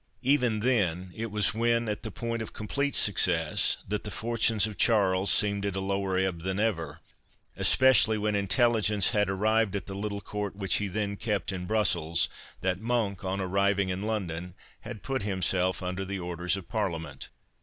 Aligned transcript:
Even 0.23 0.61
then, 0.61 1.13
it 1.15 1.29
was 1.29 1.53
when 1.53 1.87
at 1.87 2.01
the 2.01 2.09
point 2.09 2.41
of 2.41 2.53
complete 2.53 2.95
success, 2.95 3.77
that 3.87 4.03
the 4.03 4.09
fortunes 4.09 4.65
of 4.65 4.75
Charles 4.79 5.31
seemed 5.31 5.63
at 5.63 5.75
a 5.75 5.79
lower 5.79 6.17
ebb 6.17 6.41
than 6.41 6.59
ever, 6.59 7.01
especially 7.55 8.17
when 8.17 8.35
intelligence 8.35 9.11
had 9.11 9.29
arrived 9.29 9.75
at 9.75 9.85
the 9.85 9.93
little 9.93 10.19
Court 10.19 10.55
which 10.55 10.77
he 10.77 10.87
then 10.87 11.17
kept 11.17 11.51
in 11.51 11.67
Brussels, 11.67 12.29
that 12.61 12.81
Monk, 12.81 13.23
on 13.23 13.39
arriving 13.39 13.89
in 13.89 14.01
London, 14.01 14.55
had 14.79 15.03
put 15.03 15.21
himself 15.21 15.83
under 15.83 16.03
the 16.03 16.17
orders 16.17 16.57
of 16.57 16.65
the 16.65 16.71
Parliament. 16.71 17.29